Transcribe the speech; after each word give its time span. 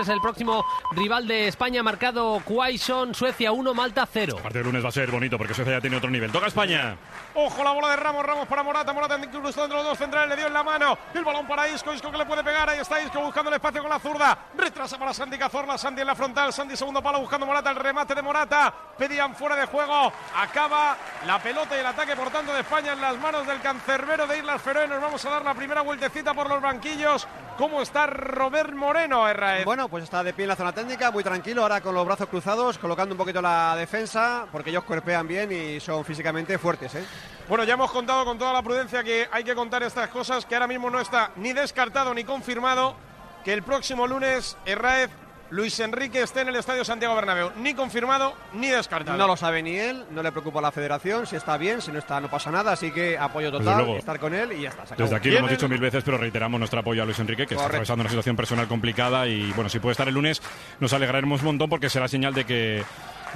Es 0.00 0.08
el 0.08 0.22
próximo 0.22 0.64
rival 0.92 1.28
de 1.28 1.46
España, 1.46 1.82
marcado 1.82 2.40
Quaison, 2.42 3.14
Suecia 3.14 3.52
1, 3.52 3.74
Malta 3.74 4.08
0. 4.10 4.36
El 4.38 4.42
partido 4.42 4.64
de 4.64 4.68
lunes 4.70 4.82
va 4.82 4.88
a 4.88 4.92
ser 4.92 5.10
bonito 5.10 5.36
porque 5.36 5.52
Suecia 5.52 5.74
ya 5.74 5.80
tiene 5.82 5.96
otro 5.96 6.08
nivel. 6.08 6.32
Toca 6.32 6.46
España. 6.46 6.96
Ojo 7.34 7.62
la 7.62 7.72
bola 7.72 7.90
de 7.90 7.96
Ramos, 7.96 8.24
Ramos 8.24 8.48
para 8.48 8.62
Morata, 8.62 8.94
Morata 8.94 9.18
incluso 9.22 9.62
entre 9.62 9.76
los 9.76 9.86
dos 9.86 9.98
centrales, 9.98 10.30
le 10.30 10.36
dio 10.36 10.46
en 10.46 10.54
la 10.54 10.62
mano. 10.62 10.96
El 11.12 11.22
balón 11.22 11.46
para 11.46 11.68
Isco, 11.68 11.92
Isco 11.92 12.10
que 12.10 12.16
le 12.16 12.24
puede 12.24 12.42
pegar, 12.42 12.70
ahí 12.70 12.80
está 12.80 12.98
Isco 13.02 13.20
buscando 13.20 13.50
el 13.50 13.56
espacio 13.56 13.82
con 13.82 13.90
la 13.90 13.98
zurda. 13.98 14.46
Retrasa 14.56 14.98
para 14.98 15.12
Sandy 15.12 15.36
Cazorla, 15.36 15.76
Sandy 15.76 16.00
en 16.00 16.06
la 16.06 16.14
frontal, 16.14 16.50
Sandy 16.50 16.76
segundo 16.76 17.02
palo 17.02 17.20
buscando 17.20 17.44
Morata, 17.44 17.70
el 17.70 17.76
remate 17.76 18.14
de 18.14 18.22
Morata. 18.22 18.74
Pedían 18.98 19.34
fuera 19.34 19.56
de 19.56 19.66
juego, 19.66 20.12
acaba 20.36 20.96
la 21.26 21.42
pelota 21.42 21.76
y 21.76 21.80
el 21.80 21.86
ataque 21.86 22.14
por 22.14 22.30
tanto 22.30 22.52
de 22.52 22.60
España 22.60 22.92
en 22.92 23.00
las 23.00 23.18
manos 23.18 23.46
del 23.46 23.60
cancerbero 23.60 24.26
de 24.26 24.38
Islas 24.38 24.62
Feroe. 24.62 24.86
Nos 24.86 25.00
vamos 25.00 25.24
a 25.24 25.30
dar 25.30 25.44
la 25.44 25.54
primera 25.54 25.82
vueltecita 25.82 26.32
por 26.32 26.48
los 26.48 26.62
banquillos. 26.62 27.26
¿Cómo 27.58 27.82
está 27.82 28.06
Robert 28.06 28.72
Moreno, 28.72 29.28
Erraez? 29.28 29.64
Bueno, 29.64 29.88
pues 29.88 30.04
está 30.04 30.24
de 30.24 30.32
pie 30.32 30.44
en 30.44 30.48
la 30.48 30.56
zona 30.56 30.72
técnica, 30.72 31.10
muy 31.10 31.22
tranquilo, 31.22 31.62
ahora 31.62 31.80
con 31.80 31.94
los 31.94 32.04
brazos 32.04 32.28
cruzados, 32.28 32.78
colocando 32.78 33.14
un 33.14 33.18
poquito 33.18 33.40
la 33.40 33.76
defensa, 33.76 34.46
porque 34.50 34.70
ellos 34.70 34.84
cuerpean 34.84 35.26
bien 35.28 35.52
y 35.52 35.80
son 35.80 36.04
físicamente 36.04 36.58
fuertes. 36.58 36.94
¿eh? 36.96 37.04
Bueno, 37.48 37.64
ya 37.64 37.74
hemos 37.74 37.92
contado 37.92 38.24
con 38.24 38.38
toda 38.38 38.52
la 38.52 38.62
prudencia 38.62 39.04
que 39.04 39.28
hay 39.30 39.44
que 39.44 39.54
contar 39.54 39.82
estas 39.82 40.08
cosas, 40.08 40.46
que 40.46 40.54
ahora 40.54 40.66
mismo 40.66 40.90
no 40.90 40.98
está 41.00 41.30
ni 41.36 41.52
descartado 41.52 42.12
ni 42.12 42.24
confirmado 42.24 42.96
que 43.44 43.52
el 43.52 43.62
próximo 43.62 44.06
lunes 44.06 44.56
Erraez 44.64 45.10
Luis 45.50 45.78
Enrique 45.80 46.22
esté 46.22 46.40
en 46.40 46.48
el 46.48 46.56
Estadio 46.56 46.84
Santiago 46.84 47.14
Bernabéu. 47.14 47.52
Ni 47.56 47.74
confirmado 47.74 48.34
ni 48.54 48.68
descartado. 48.68 49.16
No 49.18 49.26
lo 49.26 49.36
sabe 49.36 49.62
ni 49.62 49.76
él, 49.76 50.04
no 50.10 50.22
le 50.22 50.32
preocupa 50.32 50.58
a 50.58 50.62
la 50.62 50.72
federación, 50.72 51.26
si 51.26 51.36
está 51.36 51.56
bien, 51.56 51.80
si 51.80 51.92
no 51.92 51.98
está 51.98 52.20
no 52.20 52.30
pasa 52.30 52.50
nada, 52.50 52.72
así 52.72 52.90
que 52.90 53.18
apoyo 53.18 53.52
total, 53.52 53.88
estar 53.90 54.18
con 54.18 54.34
él 54.34 54.52
y 54.52 54.62
ya 54.62 54.70
está. 54.70 54.94
Desde 54.96 55.14
aquí 55.14 55.30
lo 55.30 55.38
hemos 55.38 55.50
dicho 55.50 55.68
mil 55.68 55.80
veces, 55.80 56.02
pero 56.04 56.18
reiteramos 56.18 56.58
nuestro 56.58 56.80
apoyo 56.80 57.02
a 57.02 57.04
Luis 57.04 57.18
Enrique, 57.18 57.46
que 57.46 57.54
está 57.54 57.66
atravesando 57.66 58.02
una 58.02 58.10
situación 58.10 58.36
personal 58.36 58.66
complicada 58.66 59.26
y 59.26 59.52
bueno, 59.52 59.68
si 59.68 59.78
puede 59.78 59.92
estar 59.92 60.08
el 60.08 60.14
lunes 60.14 60.42
nos 60.80 60.92
alegraremos 60.92 61.40
un 61.40 61.46
montón 61.46 61.70
porque 61.70 61.88
será 61.88 62.08
señal 62.08 62.34
de 62.34 62.44
que 62.44 62.84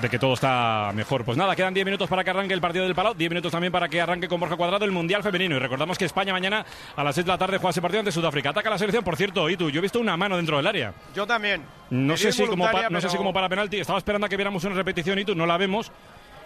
de 0.01 0.09
que 0.09 0.19
todo 0.19 0.35
está 0.35 0.93
mejor. 0.95 1.25
Pues 1.25 1.37
nada, 1.37 1.55
quedan 1.57 1.75
10 1.75 1.85
minutos 1.85 2.09
para 2.09 2.23
que 2.23 2.31
arranque 2.31 2.55
el 2.55 2.61
partido 2.61 2.85
del 2.85 2.95
Palau, 2.95 3.15
10 3.15 3.31
minutos 3.31 3.53
también 3.53 3.73
para 3.73 3.89
que 3.89 4.01
arranque 4.01 4.29
con 4.29 4.41
Borja 4.41 4.57
Cuadrado 4.57 4.85
el 4.85 4.93
Mundial 4.93 5.23
Femenino. 5.23 5.57
Y 5.57 5.59
recordamos 5.59 5.99
que 5.99 6.05
España 6.05 6.33
mañana 6.33 6.65
a 6.97 7.05
las 7.05 7.15
6 7.15 7.25
de 7.25 7.33
la 7.33 7.39
tarde 7.39 7.59
juega 7.59 7.71
ese 7.71 7.83
partido 7.83 8.01
ante 8.01 8.13
Sudáfrica. 8.13 8.51
Ataca 8.51 8.71
la 8.71 8.79
selección, 8.79 9.05
por 9.05 9.17
cierto, 9.17 9.49
y 9.51 9.57
tú, 9.57 9.71
yo 9.71 9.79
he 9.79 9.83
visto 9.83 10.01
una 10.01 10.17
mano 10.17 10.37
dentro 10.37 10.57
del 10.57 10.67
área. 10.67 10.93
Yo 11.15 11.27
también. 11.27 11.63
No, 11.91 12.17
sé 12.17 12.33
si, 12.33 12.47
como 12.47 12.69
no 12.91 13.01
sé 13.01 13.09
si 13.09 13.17
como 13.17 13.33
para 13.33 13.49
penalti, 13.49 13.79
estaba 13.79 13.99
esperando 13.99 14.27
a 14.27 14.29
que 14.29 14.37
viéramos 14.37 14.63
una 14.65 14.75
repetición 14.75 15.19
y 15.19 15.25
tú, 15.25 15.35
no 15.35 15.47
la 15.47 15.57
vemos 15.57 15.91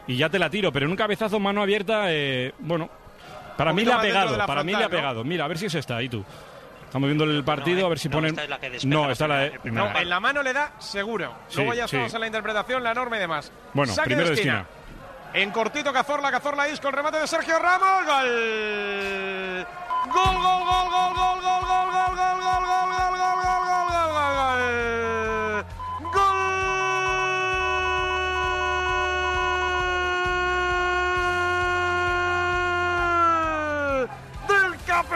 y 0.06 0.16
ya 0.16 0.28
te 0.28 0.38
la 0.38 0.50
tiro, 0.50 0.72
pero 0.72 0.86
en 0.86 0.90
un 0.90 0.96
cabezazo 0.96 1.38
mano 1.38 1.62
abierta, 1.62 2.06
eh, 2.08 2.52
bueno, 2.58 2.90
para 3.56 3.72
mí 3.72 3.84
le 3.84 3.92
ha 3.92 4.00
pegado, 4.00 4.46
para 4.46 4.64
mí 4.64 4.72
le 4.72 4.84
ha 4.84 4.88
pegado. 4.88 5.24
Mira, 5.24 5.44
a 5.44 5.48
ver 5.48 5.58
si 5.58 5.66
es 5.66 5.74
esta, 5.74 6.02
y 6.02 6.08
tú. 6.08 6.24
Estamos 6.92 7.06
viendo 7.06 7.24
el 7.24 7.42
partido, 7.42 7.86
a 7.86 7.88
ver 7.88 7.98
si 7.98 8.10
ponen. 8.10 8.36
no, 8.84 9.10
está 9.10 9.26
la. 9.26 9.50
No, 9.64 9.98
en 9.98 10.10
la 10.10 10.20
mano 10.20 10.42
le 10.42 10.52
da 10.52 10.74
seguro. 10.78 11.34
Luego 11.56 11.72
ya 11.72 11.86
estamos 11.86 12.12
en 12.12 12.20
la 12.20 12.26
interpretación, 12.26 12.82
la 12.82 12.92
norma 12.92 13.16
y 13.16 13.20
demás. 13.20 13.50
Bueno, 13.72 13.94
primero 14.04 14.28
de 14.28 14.34
esquina. 14.34 14.66
En 15.32 15.50
cortito, 15.52 15.90
Cazorla, 15.90 16.30
Cazorla 16.30 16.68
Isco, 16.68 16.88
el 16.88 16.92
remate 16.92 17.16
de 17.16 17.26
Sergio 17.26 17.58
Ramos. 17.58 18.04
Gol, 18.04 19.64
gol, 20.12 20.34
gol, 20.34 20.64
gol, 20.66 20.90
gol, 20.90 21.14
gol, 21.14 21.31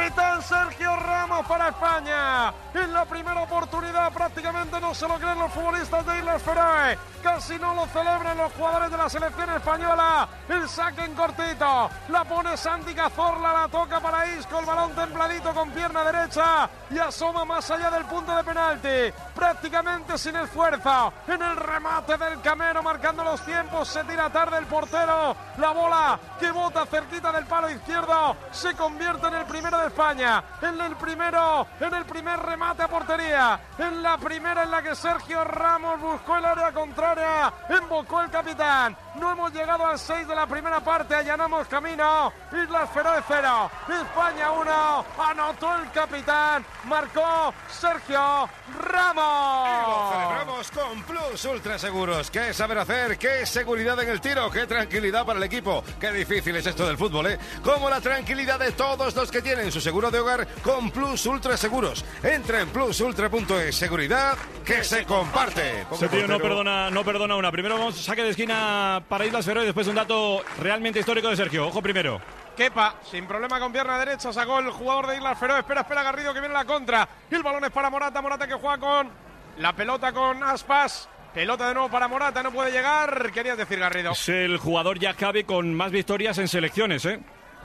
capitán 0.07 0.41
Sergio 0.41 0.95
Ramos 0.97 1.45
para 1.47 1.69
España. 1.69 2.53
En 2.75 2.93
la 2.93 3.05
primera 3.07 3.43
oportunidad 3.43 4.13
prácticamente 4.13 4.81
no 4.81 4.95
se 4.95 5.09
lo 5.09 5.17
creen 5.17 5.39
los 5.39 5.53
futbolistas 5.53 6.07
de 6.07 6.19
Islas 6.19 6.43
Feroe. 6.43 6.99
Casi 7.23 7.59
no 7.59 7.75
lo 7.75 7.87
celebran 7.87 8.37
los 8.37 8.53
jugadores 8.53 8.91
de 8.91 8.97
la 8.97 9.09
selección 9.09 9.51
española. 9.51 10.29
El 10.49 10.69
saque 10.69 11.05
en 11.05 11.15
cortito. 11.15 11.91
La 12.09 12.25
pone 12.25 12.57
Santi 12.57 12.95
Cazorla, 12.95 13.53
la 13.53 13.69
toca 13.69 13.99
para 13.99 14.29
Isco. 14.29 14.61
El 14.61 14.67
balón 14.67 14.93
templadito 14.93 15.53
con 15.53 15.71
pierna 15.71 16.05
derecha 16.05 16.71
y 16.89 16.99
asoma 16.99 17.45
más 17.45 17.69
allá 17.71 17.91
del 17.91 18.05
punto 18.05 18.37
de 18.37 18.45
penalti. 18.45 19.13
Prácticamente 19.35 20.17
sin 20.19 20.37
esfuerzo. 20.37 21.13
En 21.27 21.43
el 21.43 21.57
remate 21.57 22.17
del 22.17 22.41
Camero 22.43 22.81
marcando 22.81 23.25
los 23.25 23.41
tiempos. 23.45 23.89
Se 23.89 24.05
tira 24.05 24.31
tarde 24.31 24.59
el 24.59 24.67
portero. 24.67 25.35
La 25.59 25.71
bola 25.73 26.21
que 26.39 26.53
bota 26.53 26.87
cerquita 26.87 27.33
del 27.33 27.47
palo 27.47 27.71
izquierdo 27.71 28.37
se 28.53 28.75
convierte 28.77 29.27
en 29.27 29.35
el 29.35 29.47
primero 29.47 29.79
de 29.79 29.91
España. 29.97 30.45
En 30.61 30.79
el 30.79 30.95
primero, 30.97 31.67
en 31.81 31.95
el 31.95 32.05
primer 32.05 32.39
remate 32.39 32.83
a 32.83 32.89
portería. 32.89 33.59
En 33.79 34.03
la 34.03 34.19
primera 34.19 34.65
en 34.65 34.71
la 34.71 34.83
que 34.83 34.95
Sergio 34.95 35.43
Ramos 35.43 35.99
buscó 35.99 36.37
el 36.37 36.45
área 36.45 36.71
contraria. 36.71 37.51
Embocó 37.71 38.21
el 38.21 38.29
capitán. 38.29 38.95
No 39.15 39.33
hemos 39.33 39.55
llegado 39.55 39.87
al 39.87 39.99
6 39.99 40.29
de 40.29 40.35
la 40.35 40.47
primera 40.47 40.81
parte. 40.81 41.15
Allanamos 41.15 41.67
camino. 41.69 42.31
Islas 42.53 42.91
Feroe 42.91 43.23
0. 43.27 43.71
España 43.89 44.51
1. 44.53 45.05
Anotó 45.31 45.75
el 45.77 45.91
capitán. 45.91 46.67
Marcó 46.85 47.55
Sergio 47.71 48.51
Ramos. 48.97 49.69
Y 49.69 49.91
lo 49.91 50.11
celebramos 50.11 50.71
con 50.71 51.03
Plus 51.03 51.45
Ultra 51.45 51.79
Seguros. 51.79 52.31
¿Qué 52.31 52.55
saber 52.55 52.79
hacer? 52.79 53.19
¿Qué 53.19 53.45
seguridad 53.45 54.01
en 54.03 54.09
el 54.09 54.23
tiro? 54.23 54.51
¿Qué 54.51 54.67
tranquilidad 54.67 55.27
para 55.27 55.39
el 55.39 55.45
equipo? 55.45 55.85
Qué 56.01 56.11
difícil 56.13 56.57
es 56.57 56.67
esto 56.67 56.87
del 56.87 56.97
fútbol, 56.97 57.27
¿eh? 57.27 57.39
Como 57.63 57.91
la 57.91 58.01
tranquilidad 58.01 58.59
de 58.59 58.73
todos 58.73 59.15
los 59.15 59.31
que 59.31 59.43
tienen 59.43 59.71
su 59.71 59.83
seguro 59.83 60.11
de 60.11 60.21
hogar 60.21 60.49
con 60.63 60.91
Plus 60.91 61.27
Ultra 61.27 61.59
Seguros. 61.59 62.07
Entra 62.23 62.63
en 62.63 62.71
plusultra.es. 62.71 63.77
Seguridad 63.77 64.39
que 64.65 64.83
se 64.83 65.05
comparte. 65.05 65.85
Ese 65.93 66.09
tío 66.09 66.27
no 66.27 66.39
perdona, 66.39 66.91
no 66.91 67.05
perdona 67.05 67.37
una. 67.37 67.53
Primero 67.53 67.77
vamos 67.77 67.97
saque 67.97 68.23
de 68.23 68.31
esquina 68.31 69.03
para 69.09 69.27
Islas 69.27 69.45
Feroe 69.45 69.65
y 69.65 69.67
después 69.67 69.87
un 69.89 69.97
dato 69.97 70.43
realmente 70.59 71.01
histórico 71.01 71.29
de 71.29 71.37
Sergio. 71.37 71.67
Ojo 71.67 71.83
primero. 71.83 72.19
Kepa, 72.57 72.97
sin 73.09 73.27
problema 73.27 73.61
con 73.61 73.71
pierna 73.71 73.99
derecha, 73.99 74.33
sacó 74.33 74.59
el 74.59 74.71
jugador 74.71 75.09
de 75.09 75.17
Islas 75.17 75.39
Feroe. 75.39 75.59
Espera, 75.59 75.83
espera 75.83 76.03
Garrido 76.03 76.33
que 76.33 76.41
viene 76.41 76.55
la 76.55 76.65
contra. 76.65 77.07
Y 77.31 77.35
el 77.35 77.43
balón 77.43 77.65
es 77.65 77.71
para 77.71 77.91
Morata. 77.91 78.23
Morata 78.23 78.49
que 78.49 78.55
juega 78.55 78.79
con 78.79 79.11
la 79.59 79.75
pelota 79.75 80.13
con 80.13 80.43
Aspas. 80.43 81.09
Pelota 81.35 81.69
de 81.69 81.75
nuevo 81.75 81.91
para 81.91 82.09
Morata, 82.09 82.43
no 82.43 82.51
puede 82.51 82.73
llegar. 82.73 83.31
Querías 83.31 83.59
decir 83.59 83.79
Garrido. 83.79 84.13
Es 84.13 84.29
el 84.31 84.57
jugador 84.57 84.99
ya 84.99 85.13
cabe 85.13 85.45
con 85.45 85.75
más 85.75 85.93
victorias 85.93 86.39
en 86.39 86.49
selecciones, 86.49 87.05
¿eh? 87.05 87.21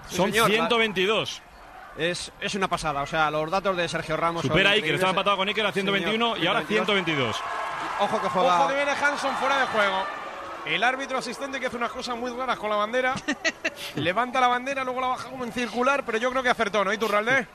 Son 0.10 0.32
122. 0.34 1.42
Es, 1.98 2.32
es, 2.42 2.56
una 2.56 2.68
pasada, 2.68 3.02
o 3.02 3.06
sea, 3.06 3.30
los 3.32 3.50
datos 3.50 3.76
de 3.78 3.88
Sergio 3.88 4.18
Ramos. 4.18 4.42
Supera 4.42 4.72
a 4.72 4.74
Iker, 4.74 4.96
estaba 4.96 5.12
empatado 5.12 5.38
con 5.38 5.48
Iker 5.48 5.66
a 5.66 5.72
121 5.72 6.38
y 6.38 6.48
ahora 6.48 6.64
122. 6.64 7.38
Ojo 8.00 8.22
que 8.22 8.30
juega. 8.30 8.60
Ojo 8.60 8.68
que 8.70 8.76
viene 8.76 8.92
Hanson 8.92 9.36
fuera 9.36 9.60
de 9.60 9.66
juego. 9.68 10.04
El 10.66 10.84
árbitro 10.84 11.18
asistente 11.18 11.60
que 11.60 11.68
hace 11.68 11.78
unas 11.78 11.92
cosas 11.92 12.18
muy 12.18 12.32
raras 12.32 12.60
con 12.60 12.70
la 12.70 12.76
bandera. 12.76 13.16
levanta 13.96 14.40
la 14.40 14.48
bandera, 14.48 14.84
luego 14.84 15.02
la 15.02 15.08
baja 15.08 15.30
como 15.30 15.44
en 15.44 15.52
circular, 15.52 16.04
pero 16.06 16.18
yo 16.18 16.30
creo 16.32 16.44
que 16.44 16.50
acertó, 16.50 16.84
¿no? 16.84 16.94
¿Y 16.94 16.98
Turralde? 16.98 17.48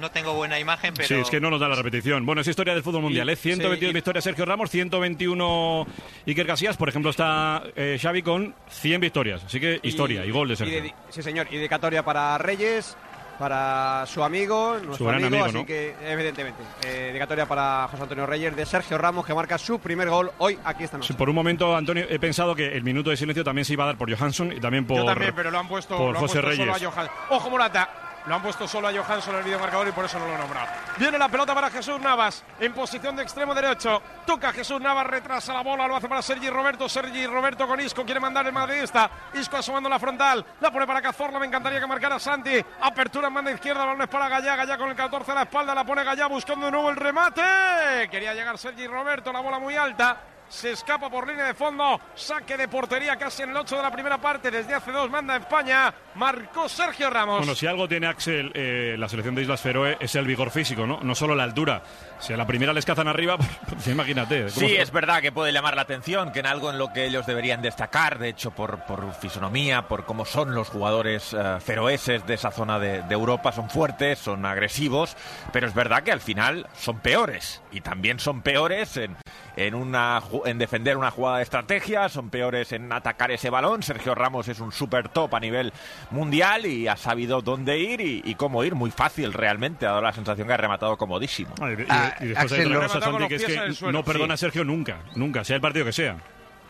No 0.00 0.10
tengo 0.10 0.32
buena 0.34 0.58
imagen, 0.58 0.94
pero. 0.94 1.06
Sí, 1.06 1.14
es 1.14 1.28
que 1.28 1.40
no 1.40 1.50
nos 1.50 1.60
da 1.60 1.68
la 1.68 1.74
repetición. 1.74 2.24
Bueno, 2.24 2.40
es 2.40 2.48
historia 2.48 2.72
del 2.72 2.82
fútbol 2.82 3.02
mundial. 3.02 3.28
¿eh? 3.28 3.36
122 3.36 3.90
sí, 3.90 3.94
victorias 3.94 4.24
Sergio 4.24 4.44
Ramos, 4.46 4.70
121 4.70 5.86
Iker 6.26 6.46
Casillas. 6.46 6.76
Por 6.76 6.88
ejemplo, 6.88 7.10
está 7.10 7.62
eh, 7.76 7.98
Xavi 8.00 8.22
con 8.22 8.54
100 8.68 9.00
victorias. 9.00 9.44
Así 9.44 9.60
que 9.60 9.80
historia 9.82 10.24
y, 10.24 10.28
y 10.28 10.32
gol 10.32 10.48
de 10.48 10.56
Sergio. 10.56 10.82
De, 10.82 10.94
sí, 11.10 11.22
señor. 11.22 11.48
Y 11.50 11.56
dedicatoria 11.56 12.02
para 12.02 12.38
Reyes, 12.38 12.96
para 13.38 14.04
su 14.06 14.22
amigo, 14.22 14.74
nuestro 14.74 14.96
su 14.96 15.04
gran 15.04 15.16
amigo, 15.24 15.28
amigo, 15.44 15.44
así 15.46 15.54
¿no? 15.58 15.66
que 15.66 15.94
evidentemente. 16.04 16.62
Eh, 16.84 17.08
dedicatoria 17.08 17.46
para 17.46 17.88
José 17.90 18.02
Antonio 18.02 18.26
Reyes 18.26 18.54
de 18.56 18.66
Sergio 18.66 18.98
Ramos, 18.98 19.26
que 19.26 19.34
marca 19.34 19.58
su 19.58 19.78
primer 19.78 20.08
gol 20.08 20.30
hoy 20.38 20.58
aquí 20.64 20.84
esta 20.84 20.98
noche. 20.98 21.08
Sí, 21.08 21.18
por 21.18 21.28
un 21.28 21.34
momento, 21.34 21.76
Antonio, 21.76 22.06
he 22.08 22.18
pensado 22.18 22.54
que 22.54 22.76
el 22.76 22.82
minuto 22.82 23.10
de 23.10 23.16
silencio 23.16 23.44
también 23.44 23.64
se 23.64 23.72
iba 23.72 23.84
a 23.84 23.88
dar 23.88 23.96
por 23.96 24.14
Johansson 24.14 24.52
y 24.52 24.60
también 24.60 24.86
por. 24.86 24.98
Yo 24.98 25.04
también, 25.04 25.32
pero 25.34 25.50
lo 25.50 25.58
han 25.58 25.68
puesto, 25.68 25.96
por 25.96 26.12
lo 26.12 26.18
han 26.18 26.20
José 26.26 26.40
puesto 26.40 26.62
Reyes. 26.64 26.78
solo 26.78 26.92
a. 27.00 27.10
Ojo, 27.30 27.50
Morata. 27.50 28.13
Lo 28.26 28.34
han 28.34 28.42
puesto 28.42 28.66
solo 28.66 28.88
a 28.88 28.92
Johansson 28.92 29.34
en 29.34 29.40
el 29.40 29.44
videomarcador 29.44 29.88
y 29.88 29.92
por 29.92 30.06
eso 30.06 30.18
no 30.18 30.26
lo 30.26 30.34
he 30.34 30.38
nombrado. 30.38 30.68
Viene 30.96 31.18
la 31.18 31.28
pelota 31.28 31.54
para 31.54 31.68
Jesús 31.68 32.00
Navas 32.00 32.42
en 32.58 32.72
posición 32.72 33.14
de 33.16 33.22
extremo 33.22 33.54
derecho. 33.54 34.00
Toca 34.24 34.50
Jesús 34.52 34.80
Navas, 34.80 35.06
retrasa 35.06 35.52
la 35.52 35.62
bola, 35.62 35.86
lo 35.86 35.96
hace 35.96 36.08
para 36.08 36.22
Sergi 36.22 36.48
Roberto. 36.48 36.88
Sergi 36.88 37.26
Roberto 37.26 37.66
con 37.66 37.78
Isco, 37.80 38.02
quiere 38.04 38.20
mandar 38.20 38.46
el 38.46 38.52
madridista. 38.52 39.10
Isco 39.34 39.58
asomando 39.58 39.90
la 39.90 39.98
frontal, 39.98 40.44
la 40.60 40.70
pone 40.70 40.86
para 40.86 41.02
Cazorla. 41.02 41.38
Me 41.38 41.46
encantaría 41.46 41.80
que 41.80 41.86
marcara 41.86 42.18
Santi. 42.18 42.64
Apertura 42.80 43.28
en 43.28 43.34
banda 43.34 43.52
izquierda, 43.52 43.84
balón 43.84 44.02
es 44.02 44.08
para 44.08 44.28
Gallá. 44.28 44.56
Gallá 44.56 44.78
con 44.78 44.88
el 44.88 44.96
14 44.96 45.30
a 45.30 45.34
la 45.34 45.42
espalda, 45.42 45.74
la 45.74 45.84
pone 45.84 46.02
Gallá 46.02 46.26
buscando 46.26 46.66
de 46.66 46.72
nuevo 46.72 46.88
el 46.88 46.96
remate. 46.96 48.08
Quería 48.10 48.32
llegar 48.32 48.56
Sergi 48.56 48.86
Roberto, 48.86 49.32
la 49.32 49.40
bola 49.40 49.58
muy 49.58 49.76
alta. 49.76 50.33
Se 50.54 50.70
escapa 50.72 51.10
por 51.10 51.26
línea 51.28 51.46
de 51.46 51.54
fondo, 51.54 52.00
saque 52.14 52.56
de 52.56 52.68
portería 52.68 53.16
casi 53.16 53.42
en 53.42 53.50
el 53.50 53.56
8 53.56 53.76
de 53.76 53.82
la 53.82 53.90
primera 53.90 54.18
parte, 54.18 54.50
desde 54.50 54.74
hace 54.74 54.92
dos 54.92 55.10
manda 55.10 55.36
España, 55.36 55.92
marcó 56.14 56.68
Sergio 56.68 57.10
Ramos. 57.10 57.38
Bueno, 57.38 57.54
si 57.54 57.66
algo 57.66 57.88
tiene 57.88 58.06
Axel, 58.06 58.52
eh, 58.54 58.94
la 58.98 59.08
selección 59.08 59.34
de 59.34 59.42
Islas 59.42 59.60
Feroe, 59.60 59.96
es 60.00 60.14
el 60.14 60.26
vigor 60.26 60.50
físico, 60.50 60.86
¿no? 60.86 61.00
No 61.02 61.14
solo 61.14 61.34
la 61.34 61.42
altura. 61.42 61.82
Si 62.20 62.32
a 62.32 62.36
la 62.36 62.46
primera 62.46 62.72
les 62.72 62.84
cazan 62.84 63.08
arriba, 63.08 63.36
pues 63.68 63.86
imagínate. 63.88 64.40
¿cómo 64.42 64.50
Sí, 64.50 64.68
se- 64.68 64.80
es 64.80 64.90
verdad 64.92 65.20
que 65.20 65.32
puede 65.32 65.52
llamar 65.52 65.74
la 65.76 65.82
atención, 65.82 66.32
que 66.32 66.38
en 66.40 66.46
algo 66.46 66.70
en 66.70 66.78
lo 66.78 66.92
que 66.92 67.04
ellos 67.04 67.26
deberían 67.26 67.60
destacar, 67.60 68.18
de 68.18 68.28
hecho, 68.28 68.52
por, 68.52 68.84
por 68.86 69.12
fisonomía, 69.14 69.88
por 69.88 70.04
cómo 70.04 70.24
son 70.24 70.54
los 70.54 70.68
jugadores 70.68 71.34
eh, 71.36 71.58
feroeses 71.60 72.24
de 72.26 72.34
esa 72.34 72.50
zona 72.52 72.78
de, 72.78 73.02
de 73.02 73.14
Europa, 73.14 73.50
son 73.52 73.68
fuertes, 73.68 74.18
son 74.20 74.46
agresivos, 74.46 75.16
pero 75.52 75.66
es 75.66 75.74
verdad 75.74 76.02
que 76.04 76.12
al 76.12 76.20
final 76.20 76.68
son 76.74 77.00
peores. 77.00 77.60
Y 77.72 77.80
también 77.80 78.20
son 78.20 78.42
peores 78.42 78.96
en, 78.96 79.16
en, 79.56 79.74
una, 79.74 80.22
en 80.46 80.58
defender 80.58 80.96
una 80.96 81.10
jugada 81.10 81.38
de 81.38 81.42
estrategia, 81.44 82.08
son 82.08 82.30
peores 82.30 82.72
en 82.72 82.92
atacar 82.92 83.30
ese 83.30 83.50
balón. 83.50 83.82
Sergio 83.82 84.14
Ramos 84.14 84.48
es 84.48 84.60
un 84.60 84.72
super 84.72 85.08
top 85.08 85.34
a 85.34 85.40
nivel 85.40 85.72
mundial 86.10 86.66
y 86.66 86.88
ha 86.88 86.96
sabido 86.96 87.40
dónde 87.42 87.78
ir 87.78 88.00
y, 88.00 88.22
y 88.24 88.34
cómo 88.34 88.64
ir. 88.64 88.74
Muy 88.74 88.90
fácil 88.90 89.32
realmente, 89.32 89.86
ha 89.86 89.90
dado 89.90 90.02
la 90.02 90.12
sensación 90.12 90.46
que 90.46 90.54
ha 90.54 90.58
rematado 90.58 90.96
comodísimo. 90.96 91.54
Ah, 91.60 91.70
y, 91.70 91.82
y- 91.82 91.86
Ah, 91.88 92.14
y 92.20 92.26
después 92.28 92.52
hay 92.52 92.60
Axel, 92.60 92.66
otra 92.66 92.74
lo- 92.74 92.80
cosa, 92.82 92.94
Rematado 92.94 93.12
con 93.12 93.20
Santi, 93.20 93.20
los 93.20 93.28
que 93.28 93.34
es 93.36 93.44
pies 93.44 93.56
en 93.58 93.62
el 93.64 93.68
que 93.70 93.74
suelo. 93.76 93.98
no 93.98 94.04
perdona 94.04 94.34
a 94.34 94.36
Sí. 94.36 94.40
Sergio 94.40 94.64
nunca, 94.64 94.98
nunca, 95.14 95.44
sea 95.44 95.56
el 95.56 95.62
partido 95.62 95.84
que 95.84 95.92
sea. 95.92 96.16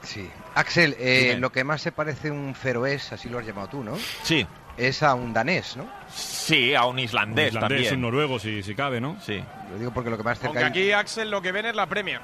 Sí. 0.02 0.28
Axel, 0.54 0.94
eh, 0.98 1.36
lo 1.40 1.50
que 1.50 1.64
más 1.64 1.80
se 1.80 1.90
parece 1.90 2.30
un 2.30 2.54
feroés, 2.54 3.10
así 3.12 3.28
lo 3.30 3.38
has 3.38 3.46
llamado 3.46 3.68
tú, 3.68 3.82
¿no? 3.82 3.96
Sí, 4.22 4.46
Es 4.76 5.02
a 5.02 5.14
un 5.14 5.32
danés, 5.32 5.76
¿no? 5.76 5.86
sí, 6.08 6.74
a 6.74 6.84
un 6.84 6.94
Un 6.94 6.98
islandés, 6.98 7.48
islandés, 7.54 7.68
también. 7.78 7.94
un 7.94 8.00
noruego, 8.02 8.38
si, 8.38 8.62
si 8.62 8.74
cabe, 8.74 9.00
¿no? 9.00 9.16
Sí. 9.20 9.42
Lo 9.70 9.78
digo 9.78 9.92
porque 9.92 10.10
lo 10.10 10.16
que 10.18 10.22
más 10.24 10.38
cerca 10.38 10.48
Aunque 10.48 10.64
hay- 10.64 10.70
aquí 10.90 10.92
Axel 10.92 11.30
lo 11.30 11.40
que 11.40 11.52
ven 11.52 11.66
es 11.66 11.74
la 11.74 11.86
Premier. 11.86 12.20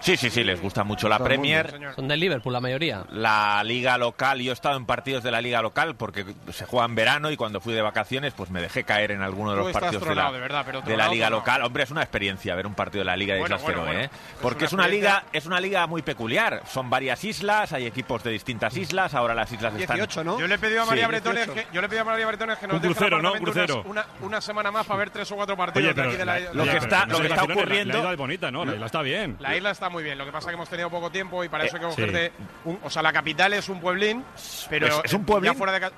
Sí, 0.00 0.16
sí, 0.16 0.30
sí, 0.30 0.44
les 0.44 0.60
gusta 0.60 0.84
mucho 0.84 1.08
la 1.08 1.18
Premier. 1.18 1.74
Son 1.96 2.06
del 2.06 2.20
Liverpool 2.20 2.52
la 2.52 2.60
mayoría. 2.60 3.04
La 3.10 3.62
liga 3.64 3.98
local, 3.98 4.40
yo 4.40 4.52
he 4.52 4.54
estado 4.54 4.76
en 4.76 4.86
partidos 4.86 5.24
de 5.24 5.30
la 5.32 5.40
liga 5.40 5.60
local 5.62 5.96
porque 5.96 6.24
se 6.52 6.64
juega 6.64 6.86
en 6.86 6.94
verano 6.94 7.30
y 7.30 7.36
cuando 7.36 7.60
fui 7.60 7.74
de 7.74 7.82
vacaciones 7.82 8.32
pues 8.34 8.50
me 8.50 8.60
dejé 8.60 8.84
caer 8.84 9.10
en 9.10 9.22
alguno 9.22 9.50
de 9.52 9.56
los 9.56 9.72
partidos 9.72 10.06
de 10.06 10.14
la, 10.14 10.30
de 10.30 10.38
verdad, 10.38 10.62
pero 10.64 10.80
de 10.82 10.96
la 10.96 11.08
liga 11.08 11.28
local. 11.30 11.62
Hombre, 11.62 11.82
es 11.84 11.90
una 11.90 12.02
experiencia 12.02 12.54
ver 12.54 12.66
un 12.66 12.74
partido 12.74 13.00
de 13.00 13.06
la 13.06 13.16
liga 13.16 13.34
de 13.34 13.40
Bueno, 13.40 13.56
Islas 13.56 13.62
bueno, 13.74 13.82
Feroe, 13.82 13.94
bueno. 13.96 14.12
¿eh? 14.12 14.16
Es 14.34 14.38
porque 14.42 14.64
una 14.64 14.66
es 14.66 14.72
una 14.74 14.88
liga 14.88 15.24
es 15.32 15.46
una 15.46 15.60
liga 15.60 15.86
muy 15.86 16.02
peculiar. 16.02 16.62
Son 16.70 16.88
varias 16.88 17.24
islas, 17.24 17.72
hay 17.72 17.86
equipos 17.86 18.22
de 18.22 18.30
distintas 18.30 18.76
islas, 18.76 19.14
ahora 19.14 19.34
las 19.34 19.50
islas 19.50 19.74
están 19.74 19.96
18, 19.96 20.24
¿no? 20.24 20.38
Yo 20.38 20.46
le 20.46 20.54
he 20.54 20.58
pedido 20.58 20.82
a 20.82 20.84
Sí. 20.84 20.90
María 20.90 21.08
Bretones 21.08 21.46
18. 21.46 21.68
que 21.68 21.74
yo 21.74 21.80
le 21.80 21.86
he 21.86 21.88
pedido 21.88 22.02
a 22.02 22.04
María 22.04 22.26
Bretones 22.26 22.58
que 22.58 22.66
nos 22.68 22.76
Un 22.76 22.80
crucero, 22.82 23.20
¿no? 23.22 23.32
Crucero. 23.34 23.82
Una, 23.86 24.06
una 24.20 24.40
semana 24.40 24.70
más 24.70 24.86
para 24.86 24.98
ver 24.98 25.10
tres 25.10 25.30
o 25.32 25.36
cuatro 25.36 25.56
partidos 25.56 25.90
Oye, 25.90 25.94
de 26.00 26.08
aquí 26.08 26.16
de 26.16 26.24
la, 26.24 26.38
Lo 26.52 26.64
que 26.64 26.76
está- 26.76 27.06
lo 27.06 27.20
que 27.20 27.26
está 27.26 27.42
ocurriendo- 27.44 27.94
La, 27.94 27.98
isla 28.00 28.12
es 28.12 28.18
bonita, 28.18 28.50
¿no? 28.50 28.64
La 28.64 28.74
isla 28.74 28.86
está 28.86 29.02
bien. 29.02 29.36
La 29.40 29.56
isla 29.56 29.70
está 29.70 29.85
muy 29.90 30.02
bien, 30.02 30.16
lo 30.18 30.24
que 30.24 30.32
pasa 30.32 30.46
es 30.48 30.50
que 30.50 30.54
hemos 30.54 30.68
tenido 30.68 30.90
poco 30.90 31.10
tiempo 31.10 31.42
y 31.44 31.48
para 31.48 31.64
eso 31.64 31.76
hay 31.76 31.82
que 31.82 31.90
sí. 31.90 31.96
cogerte. 31.96 32.32
un- 32.64 32.78
o 32.82 32.90
sea, 32.90 33.02
la 33.02 33.12
capital 33.12 33.52
es 33.52 33.68
un 33.68 33.80
pueblín, 33.80 34.24
pero. 34.68 34.86
Es- 34.86 35.00
es 35.04 35.12
un 35.12 35.20
ya 35.22 35.26
pueblín 35.26 35.54
fuera 35.54 35.72
de. 35.78 35.90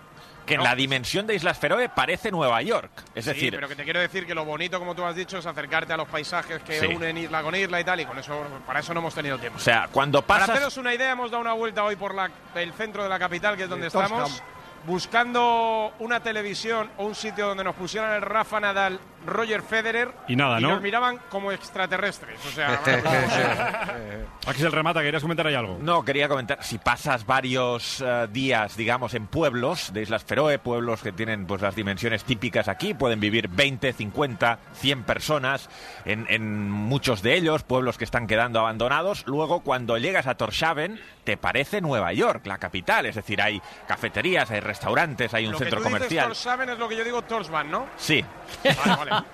que 0.47 0.55
en 0.55 0.61
No, 0.61 0.65
la 0.65 0.75
dimensión 0.75 1.27
de 1.27 1.35
Islas 1.35 1.59
Feroe 1.59 1.91
parece 1.91 2.31
Nueva 2.31 2.63
York. 2.63 2.91
Es 3.15 3.27
sí, 3.27 3.31
decir, 3.33 3.55
pero 3.55 3.69
que 3.69 3.77
te 3.77 3.85
quiero 3.85 4.01
decir 4.01 4.27
que 4.27 4.35
lo 4.35 4.47
bonito, 4.47 4.79
como 4.79 4.95
tú 4.95 5.05
has 5.05 5.15
dicho, 5.15 5.37
es 5.37 5.45
acercarte 5.45 5.93
a 5.93 5.97
los 5.99 6.09
paisajes 6.09 6.63
que 6.63 6.81
Sí. 6.81 6.87
unen 6.87 7.19
isla 7.19 7.43
con 7.43 7.55
isla 7.55 7.79
y 7.79 7.85
tal, 7.85 8.01
y 8.01 8.07
con 8.07 8.19
eso, 8.19 8.47
para 8.67 8.81
eso 8.81 8.95
no 8.95 9.01
hemos 9.01 9.15
tenido 9.15 9.39
tiempo. 9.39 9.59
o 9.59 9.61
sea, 9.61 9.89
cuando 9.93 10.23
Para 10.23 10.41
pasas 10.41 10.57
haceros 10.57 10.77
una 10.79 10.95
idea, 10.95 11.13
hemos 11.13 11.31
dado 11.31 11.43
una 11.43 11.53
vuelta 11.53 11.85
hoy 11.85 11.97
por 11.97 12.15
la- 12.15 12.31
el 12.55 12.73
centro 12.73 13.03
de 13.03 13.11
la 13.11 13.19
capital, 13.19 13.59
que 13.59 13.65
es 13.65 13.69
donde 13.69 13.87
Eh, 13.87 13.89
estamos, 13.89 14.43
buscando 14.87 15.93
una 15.99 16.21
televisión 16.21 16.91
o 16.97 17.05
un 17.05 17.15
sitio 17.15 17.47
donde 17.49 17.65
nos 17.65 17.75
pusieran 17.75 18.13
el 18.15 18.23
Rafa 18.23 18.59
Nadal, 18.59 18.99
Roger 19.27 19.63
Federer, 19.63 20.13
Y 20.29 20.37
nada, 20.37 20.61
¿no? 20.61 20.71
nos 20.71 20.83
miraban 20.83 21.19
como 21.29 21.53
extraterrestres. 21.53 22.39
O 22.47 22.51
sea, 22.51 22.81
Axel 24.47 24.73
remata, 24.73 25.03
¿querías 25.03 25.23
comentar 25.23 25.47
ahí 25.47 25.55
algo? 25.55 25.79
No, 25.81 26.05
quería 26.05 26.29
comentar, 26.29 26.63
si 26.63 26.79
pasas 26.79 27.27
varios 27.27 28.01
eh, 28.01 28.27
días, 28.31 28.77
digamos, 28.77 29.15
en 29.15 29.27
pueblos 29.27 29.93
de 29.93 30.03
Islas 30.03 30.25
Feroe, 30.25 30.59
pueblos 30.59 31.03
que 31.03 31.13
tienen 31.13 31.47
pues 31.47 31.61
las 31.61 31.75
dimensiones 31.75 32.25
típicas 32.25 32.69
aquí, 32.69 32.95
pueden 32.95 33.21
vivir 33.21 33.49
20, 33.49 33.93
50, 33.93 34.59
100 34.75 35.03
personas, 35.05 35.69
en, 36.05 36.27
en 36.31 36.71
muchos 36.71 37.23
de 37.23 37.35
ellos, 37.35 37.63
pueblos 37.63 37.99
que 37.99 38.05
están 38.05 38.27
quedando 38.27 38.61
abandonados, 38.61 39.25
luego 39.27 39.61
cuando 39.61 39.99
llegas 39.99 40.27
a 40.27 40.37
Torshaven, 40.37 41.01
te 41.25 41.37
parece 41.37 41.81
Nueva 41.81 42.13
York, 42.13 42.47
la 42.47 42.59
capital, 42.59 43.05
es 43.07 43.17
decir, 43.17 43.43
hay 43.43 43.61
cafeterías, 43.87 44.51
hay 44.51 44.61
restaurantes, 44.61 45.35
hay 45.35 45.45
un 45.47 45.53
lo 45.53 45.59
centro 45.59 45.79
que 45.79 45.85
tú 45.85 45.89
dices 45.89 45.99
comercial. 45.99 46.27
Torsaven 46.29 46.71
es 46.71 46.79
lo 46.79 46.89
que 46.89 46.97
yo 46.97 47.05
digo 47.05 47.23
Torsban, 47.23 47.71
¿no? 47.71 47.87
Sí, 47.97 48.25
Vale, 48.65 48.97
vale. 48.97 49.08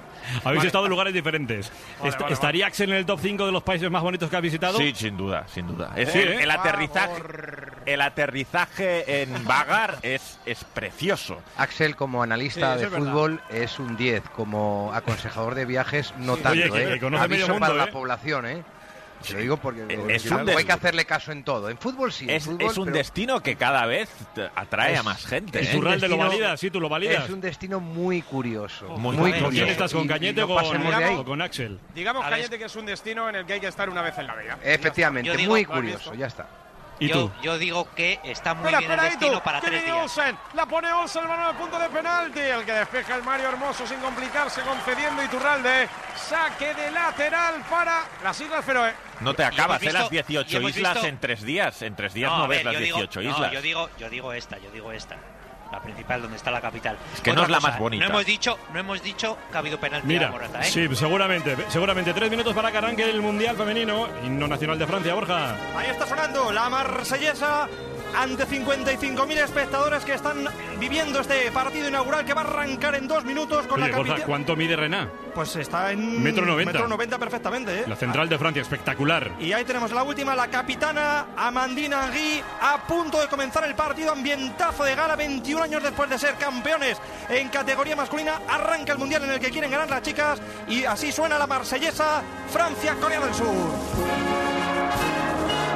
Habéis 0.42 0.56
Vale. 0.58 0.66
estado 0.68 0.84
en 0.86 0.90
lugares 0.90 1.12
diferentes. 1.12 1.70
Vale, 1.98 2.08
Est- 2.10 2.18
vale, 2.20 2.32
¿Estaría 2.32 2.66
Axel 2.66 2.90
en 2.90 2.96
el 2.96 3.04
top 3.04 3.20
5 3.20 3.44
de 3.44 3.52
los 3.52 3.62
países 3.62 3.90
más 3.90 4.02
bonitos 4.02 4.30
que 4.30 4.36
has 4.36 4.42
visitado? 4.42 4.78
sí, 4.78 4.92
sin 4.96 5.18
duda, 5.18 5.44
sin 5.48 5.66
duda. 5.66 5.92
Es 5.96 6.12
Sí, 6.12 6.18
el, 6.20 6.28
¿eh? 6.32 6.42
el 6.44 6.50
aterrizaje, 6.50 7.22
el 7.84 8.00
aterrizaje 8.00 9.22
en 9.22 9.44
Vagar 9.44 9.98
es, 10.02 10.38
es 10.46 10.64
precioso. 10.64 11.42
Axel, 11.58 11.94
como 11.94 12.22
analista 12.22 12.72
Sí, 12.74 12.80
de 12.80 12.84
es 12.86 12.90
verdad. 12.90 13.06
fútbol, 13.06 13.40
es 13.50 13.78
un 13.78 13.96
10. 13.98 14.22
Como 14.30 14.92
aconsejador 14.94 15.54
de 15.54 15.66
viajes, 15.66 16.14
no 16.18 16.36
tanto. 16.36 16.50
Oye, 16.52 16.70
que- 16.70 16.82
¿eh? 16.84 16.92
que 16.94 17.00
conoce 17.00 17.24
Aviso 17.24 17.40
medio 17.42 17.52
mundo, 17.54 17.60
para 17.68 17.74
¿eh? 17.82 17.86
la 17.86 17.92
población, 17.92 18.46
¿eh? 18.46 18.62
Te 19.26 19.32
lo 19.34 19.38
digo 19.40 19.56
porque 19.56 19.86
Es 20.08 20.30
un 20.30 20.48
hay 20.48 20.64
que 20.64 20.72
hacerle 20.72 21.04
caso 21.04 21.32
en 21.32 21.44
todo. 21.44 21.68
En 21.70 21.78
fútbol 21.78 22.12
sí. 22.12 22.24
en 22.24 22.30
Es, 22.30 22.44
fútbol, 22.44 22.62
es 22.62 22.76
un 22.78 22.84
pero 22.86 22.96
destino 22.96 23.40
que 23.42 23.56
cada 23.56 23.86
vez 23.86 24.08
atrae 24.54 24.96
a 24.96 25.02
más 25.02 25.24
gente. 25.26 25.60
El 25.60 25.66
¿eh? 25.66 25.70
Turralde 25.72 26.08
lo 26.08 26.16
valida, 26.16 26.56
sí, 26.56 26.70
tú 26.70 26.80
lo 26.80 26.88
validas. 26.88 27.24
Es 27.24 27.30
un 27.30 27.40
destino 27.40 27.80
muy 27.80 28.22
curioso. 28.22 28.86
Muy 28.96 29.16
Muy, 29.16 29.30
curioso. 29.32 29.44
¿Con 29.44 29.54
quién 29.54 29.68
estás? 29.68 29.92
¿Con 29.92 30.02
Y- 30.02 30.04
y 30.04 30.08
Cañete 30.08 30.40
no 30.40 30.46
o 30.46 31.24
con, 31.24 31.40
o 31.40 31.44
Axel? 31.44 31.78
Digamos, 31.94 32.24
Cañete, 32.24 32.58
que 32.58 32.64
es 32.64 32.76
un 32.76 32.86
destino 32.86 33.28
en 33.28 33.36
el 33.36 33.46
que 33.46 33.54
hay 33.54 33.60
que 33.60 33.68
estar 33.68 33.88
una 33.90 34.02
vez 34.02 34.16
en 34.18 34.26
la 34.26 34.34
vida. 34.36 34.58
Efectivamente, 34.62 35.30
muy 35.46 35.64
¿lo 35.64 35.70
has 35.72 35.78
curioso, 35.78 36.14
ya 36.14 36.26
está. 36.26 36.46
¿Y 37.00 37.08
yo, 37.08 37.14
tú? 37.26 37.32
yo 37.42 37.58
digo 37.58 37.88
que 37.94 38.20
está 38.24 38.54
muy 38.54 38.66
Espera, 38.72 38.78
bien 38.78 38.92
el 38.92 39.00
destino 39.00 39.38
tú. 39.38 39.42
para 39.42 39.60
tres 39.60 39.72
viene 39.82 39.86
días. 39.98 40.02
Olsen. 40.18 40.38
La 40.54 40.66
pone 40.66 40.92
Olsen, 40.92 41.22
el 41.22 41.28
balón 41.28 41.46
al 41.46 41.56
punto 41.56 41.78
de 41.78 41.88
penalti. 41.88 42.38
El 42.40 42.64
que 42.64 42.72
despeja 42.72 43.16
el 43.16 43.22
Mario 43.24 43.48
Hermoso 43.48 43.86
sin 43.86 43.98
complicarse, 44.00 44.60
concediendo 44.62 45.22
Iturralde. 45.22 45.88
Saque 46.16 46.72
de 46.74 46.90
lateral 46.92 47.62
para 47.68 48.04
las 48.22 48.40
Islas 48.40 48.64
Feroe. 48.64 48.92
No 49.20 49.34
te 49.34 49.44
acabas 49.44 49.80
de 49.80 49.86
visto- 49.86 49.98
las 50.02 50.08
y 50.12 50.16
18 50.16 50.56
hemos 50.58 50.70
islas 50.76 50.94
visto- 50.94 51.08
en 51.08 51.18
tres 51.18 51.42
días. 51.42 51.82
En 51.82 51.96
tres 51.96 52.14
días 52.14 52.30
no, 52.30 52.46
ves 52.48 52.58
ver, 52.58 52.64
las 52.66 52.74
yo 52.74 52.80
digo- 52.80 52.96
18 52.98 53.22
no, 53.22 53.30
islas. 53.30 53.52
yo 53.52 53.62
digo, 53.62 53.90
yo 53.98 54.08
digo 54.10 54.32
esta, 54.32 54.58
yo 54.58 54.70
digo 54.70 54.92
esta. 54.92 55.16
La 55.74 55.80
principal, 55.80 56.22
donde 56.22 56.36
está 56.36 56.52
la 56.52 56.60
capital. 56.60 56.96
Es 57.12 57.20
que 57.20 57.32
no 57.32 57.42
Otra 57.42 57.44
es 57.44 57.50
la 57.50 57.56
cosa, 57.58 57.68
más 57.70 57.78
bonita. 57.80 58.04
No 58.04 58.10
hemos 58.10 58.26
dicho, 58.26 58.58
no 58.72 58.78
hemos 58.78 59.02
dicho 59.02 59.36
que 59.50 59.56
ha 59.56 59.58
habido 59.58 59.80
penalti 59.80 60.06
Mira, 60.06 60.28
a 60.28 60.30
Morata, 60.30 60.60
¿eh? 60.60 60.64
sí, 60.64 60.88
seguramente, 60.94 61.56
seguramente. 61.68 62.14
Tres 62.14 62.30
minutos 62.30 62.54
para 62.54 62.70
que 62.70 62.78
arranque 62.78 63.10
el 63.10 63.20
Mundial 63.20 63.56
Femenino, 63.56 64.06
himno 64.24 64.46
nacional 64.46 64.78
de 64.78 64.86
Francia, 64.86 65.14
Borja. 65.14 65.56
Ahí 65.76 65.90
está 65.90 66.06
sonando 66.06 66.52
la 66.52 66.70
marsellesa 66.70 67.68
ante 68.16 68.46
55.000 68.46 69.36
espectadores 69.38 70.04
que 70.04 70.14
están 70.14 70.44
viviendo 70.78 71.20
este 71.20 71.50
partido 71.50 71.88
inaugural 71.88 72.24
que 72.24 72.34
va 72.34 72.42
a 72.42 72.44
arrancar 72.44 72.94
en 72.94 73.06
dos 73.08 73.24
minutos 73.24 73.66
con 73.66 73.82
Oye, 73.82 73.90
la 73.92 73.96
Borja. 73.96 74.24
¿cuánto 74.24 74.56
mide 74.56 74.76
Rená? 74.76 75.08
Pues 75.34 75.56
está 75.56 75.90
en 75.92 76.22
Metro 76.22 76.46
noventa. 76.46 76.72
metro 76.72 76.88
90 76.88 77.18
perfectamente. 77.18 77.80
¿eh? 77.80 77.84
La 77.86 77.96
central 77.96 78.28
de 78.28 78.38
Francia, 78.38 78.62
espectacular. 78.62 79.32
Y 79.40 79.52
ahí 79.52 79.64
tenemos 79.64 79.90
la 79.92 80.02
última, 80.02 80.34
la 80.34 80.48
capitana 80.48 81.26
Amandina 81.36 82.08
Gui, 82.10 82.40
a 82.60 82.78
punto 82.86 83.20
de 83.20 83.26
comenzar 83.28 83.64
el 83.64 83.74
partido, 83.74 84.12
ambientazo 84.12 84.84
de 84.84 84.94
gala, 84.94 85.16
21 85.16 85.62
años 85.64 85.82
después 85.82 86.08
de 86.08 86.18
ser 86.18 86.34
campeones 86.36 86.98
en 87.28 87.48
categoría 87.48 87.96
masculina, 87.96 88.40
arranca 88.48 88.92
el 88.92 88.98
mundial 88.98 89.24
en 89.24 89.32
el 89.32 89.40
que 89.40 89.50
quieren 89.50 89.70
ganar 89.70 89.90
las 89.90 90.02
chicas 90.02 90.40
y 90.68 90.84
así 90.84 91.10
suena 91.10 91.38
la 91.38 91.46
marsellesa 91.46 92.22
Francia-Corea 92.52 93.20
del 93.20 93.34
Sur. 93.34 94.53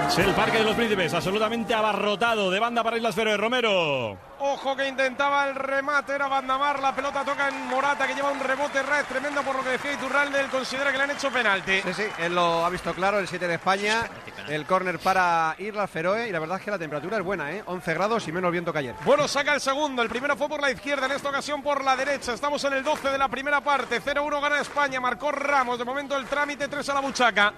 Es 0.08 0.16
el 0.16 0.34
Parque 0.34 0.58
de 0.58 0.65
los 0.65 0.74
Príncipes, 0.74 1.12
absolutamente 1.12 1.74
abarrotado 1.74 2.50
de 2.50 2.58
banda 2.58 2.82
para 2.82 2.96
Islas 2.96 3.15
Feroe. 3.15 3.36
Romero. 3.36 4.17
Ojo 4.41 4.74
que 4.74 4.88
intentaba 4.88 5.46
el 5.48 5.55
remate, 5.55 6.15
era 6.15 6.29
Bandamar. 6.29 6.81
La 6.81 6.94
pelota 6.94 7.24
toca 7.24 7.48
en 7.48 7.67
Morata, 7.67 8.06
que 8.06 8.15
lleva 8.15 8.31
un 8.31 8.41
rebote 8.41 8.82
red 8.82 9.05
tremendo 9.06 9.43
por 9.43 9.56
lo 9.56 9.62
que 9.62 9.70
decía 9.70 9.93
Iturralde. 9.93 10.41
Él 10.41 10.46
considera 10.48 10.91
que 10.91 10.96
le 10.96 11.05
han 11.05 11.10
hecho 11.10 11.31
penalti. 11.31 11.82
Sí, 11.82 11.94
sí, 11.94 12.05
él 12.19 12.34
lo 12.34 12.65
ha 12.65 12.70
visto 12.70 12.94
claro, 12.94 13.19
el 13.19 13.29
7 13.29 13.46
de 13.46 13.55
España, 13.55 14.08
el 14.48 14.65
córner 14.65 14.98
para 14.98 15.55
Islas 15.58 15.91
Feroe 15.91 16.29
y 16.29 16.32
la 16.32 16.38
verdad 16.38 16.58
es 16.58 16.65
que 16.65 16.70
la 16.70 16.79
temperatura 16.79 17.19
es 17.19 17.22
buena, 17.22 17.53
¿eh? 17.53 17.62
11 17.67 17.94
grados 17.94 18.27
y 18.27 18.32
menos 18.32 18.50
viento 18.50 18.72
que 18.72 18.79
ayer. 18.79 18.94
Bueno, 19.05 19.29
saca 19.29 19.55
el 19.55 19.60
segundo. 19.60 20.03
El 20.03 20.08
primero 20.08 20.36
fue 20.36 20.48
por 20.48 20.60
la 20.60 20.70
izquierda, 20.70 21.06
en 21.06 21.12
esta 21.12 21.29
ocasión 21.29 21.62
por 21.62 21.84
la 21.84 21.96
derecha. 21.96 22.32
Estamos 22.32 22.65
en 22.65 22.72
el 22.72 22.82
12 22.82 23.10
de 23.10 23.19
la 23.19 23.29
primera 23.29 23.60
parte. 23.60 24.00
0-1 24.00 24.41
gana 24.41 24.60
España. 24.60 25.00
Marcó 25.00 25.31
Ramos. 25.32 25.79
De 25.79 25.84
momento 25.84 26.17
el 26.17 26.27
trámite 26.27 26.67
3 26.67 26.88
a 26.88 26.94
la 26.94 27.00
buchaca. 27.00 27.53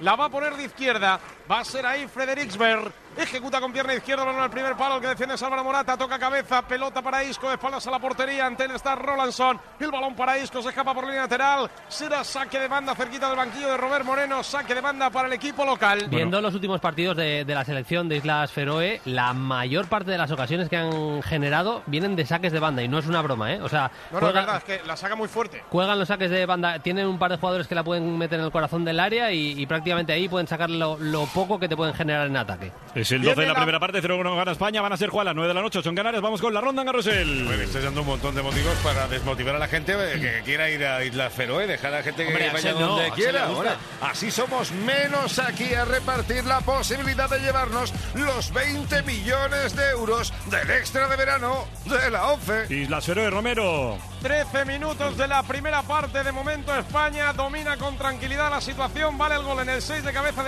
La 0.00 0.16
va 0.16 0.26
a 0.26 0.30
poner 0.30 0.54
de 0.56 0.64
izquierda. 0.64 1.18
Va 1.50 1.60
a 1.60 1.64
ser 1.64 1.86
ahí 1.86 2.06
Frederiksberg. 2.08 3.03
Ejecuta 3.16 3.60
con 3.60 3.72
pierna 3.72 3.94
izquierda, 3.94 4.24
balón 4.24 4.42
al 4.42 4.50
primer 4.50 4.74
palo, 4.76 4.96
el 4.96 5.00
que 5.00 5.06
defiende 5.08 5.36
es 5.36 5.42
Álvaro 5.42 5.62
Morata, 5.64 5.96
toca 5.96 6.18
cabeza, 6.18 6.62
pelota 6.62 7.00
para 7.00 7.22
Isco, 7.22 7.48
de 7.48 7.54
espaldas 7.54 7.86
a 7.86 7.90
la 7.90 7.98
portería, 7.98 8.46
ante 8.46 8.64
él 8.64 8.72
está 8.72 8.94
Rolandson, 8.96 9.60
el 9.78 9.90
balón 9.90 10.14
para 10.16 10.36
Isco, 10.38 10.60
se 10.62 10.70
escapa 10.70 10.92
por 10.94 11.04
línea 11.04 11.22
lateral, 11.22 11.70
será 11.88 12.24
saque 12.24 12.58
de 12.58 12.68
banda 12.68 12.94
cerquita 12.94 13.28
del 13.28 13.36
banquillo 13.36 13.68
de 13.68 13.76
Robert 13.76 14.04
Moreno, 14.04 14.42
saque 14.42 14.74
de 14.74 14.80
banda 14.80 15.10
para 15.10 15.28
el 15.28 15.34
equipo 15.34 15.64
local. 15.64 16.06
Viendo 16.08 16.40
los 16.40 16.54
últimos 16.54 16.80
partidos 16.80 17.16
de, 17.16 17.44
de 17.44 17.54
la 17.54 17.64
selección 17.64 18.08
de 18.08 18.16
Islas 18.16 18.50
Feroe, 18.50 19.00
la 19.04 19.32
mayor 19.32 19.86
parte 19.86 20.10
de 20.10 20.18
las 20.18 20.30
ocasiones 20.30 20.68
que 20.68 20.76
han 20.76 21.22
generado 21.22 21.82
vienen 21.86 22.16
de 22.16 22.26
saques 22.26 22.52
de 22.52 22.58
banda 22.58 22.82
y 22.82 22.88
no 22.88 22.98
es 22.98 23.06
una 23.06 23.22
broma, 23.22 23.52
¿eh? 23.52 23.60
O 23.62 23.68
sea, 23.68 23.90
No, 24.10 24.20
no, 24.20 24.28
es 24.28 24.34
verdad, 24.34 24.56
es 24.56 24.64
que 24.64 24.86
la 24.86 24.96
saca 24.96 25.14
muy 25.14 25.28
fuerte. 25.28 25.62
Juegan 25.70 25.98
los 25.98 26.08
saques 26.08 26.30
de 26.30 26.46
banda, 26.46 26.78
tienen 26.80 27.06
un 27.06 27.18
par 27.18 27.30
de 27.30 27.36
jugadores 27.38 27.68
que 27.68 27.74
la 27.74 27.84
pueden 27.84 28.18
meter 28.18 28.38
en 28.40 28.44
el 28.46 28.50
corazón 28.52 28.84
del 28.84 28.98
área 28.98 29.30
y, 29.30 29.60
y 29.60 29.66
prácticamente 29.66 30.12
ahí 30.12 30.28
pueden 30.28 30.46
sacar 30.48 30.68
lo, 30.70 30.98
lo 30.98 31.26
poco 31.26 31.58
que 31.58 31.68
te 31.68 31.76
pueden 31.76 31.94
generar 31.94 32.26
en 32.26 32.36
ataque. 32.36 32.72
Es 32.94 33.03
el 33.12 33.22
12 33.22 33.40
de 33.40 33.46
la 33.46 33.54
primera 33.54 33.80
parte, 33.80 34.02
0-1 34.02 34.36
gana 34.36 34.52
España, 34.52 34.80
van 34.80 34.92
a 34.92 34.96
ser 34.96 35.10
Juan 35.10 35.26
a 35.26 35.30
las 35.30 35.36
9 35.36 35.48
de 35.48 35.54
la 35.54 35.62
noche, 35.62 35.82
son 35.82 35.94
Canarias, 35.94 36.22
vamos 36.22 36.40
con 36.40 36.52
la 36.52 36.60
ronda 36.60 36.82
en 36.82 36.86
Garrosel. 36.86 37.44
Bueno, 37.44 37.62
estoy 37.62 37.82
dando 37.82 38.00
un 38.02 38.06
montón 38.06 38.34
de 38.34 38.42
motivos 38.42 38.74
para 38.82 39.08
desmotivar 39.08 39.56
a 39.56 39.58
la 39.58 39.68
gente 39.68 39.94
eh, 39.94 40.20
que 40.20 40.42
quiera 40.44 40.70
ir 40.70 40.84
a 40.84 41.04
Islas 41.04 41.32
Feroe, 41.32 41.66
dejar 41.66 41.94
a 41.94 41.98
la 41.98 42.02
gente 42.02 42.24
que 42.24 42.28
Hombre, 42.28 42.50
vaya 42.50 42.70
Axel 42.70 42.80
no, 42.80 42.86
donde 42.88 43.06
Axel 43.06 43.24
quiera. 43.24 43.46
Ahora, 43.46 43.76
así 44.00 44.30
somos 44.30 44.72
menos 44.72 45.38
aquí 45.38 45.74
a 45.74 45.84
repartir 45.84 46.44
la 46.44 46.60
posibilidad 46.60 47.28
de 47.28 47.40
llevarnos 47.40 47.92
los 48.14 48.52
20 48.52 49.02
millones 49.02 49.76
de 49.76 49.90
euros 49.90 50.32
del 50.50 50.70
extra 50.70 51.08
de 51.08 51.16
verano 51.16 51.66
de 51.84 52.10
la 52.10 52.32
ONCE. 52.32 52.66
Islas 52.74 53.04
Feroe, 53.04 53.30
Romero. 53.30 53.98
13 54.22 54.64
minutos 54.64 55.18
de 55.18 55.28
la 55.28 55.42
primera 55.42 55.82
parte. 55.82 56.24
De 56.24 56.32
momento 56.32 56.74
España 56.74 57.32
domina 57.34 57.76
con 57.76 57.98
tranquilidad 57.98 58.50
la 58.50 58.60
situación. 58.62 59.18
Vale 59.18 59.34
el 59.34 59.42
gol 59.42 59.60
en 59.60 59.68
el 59.68 59.82
6 59.82 60.02
de 60.02 60.12
cabeza 60.14 60.36
de 60.36 60.42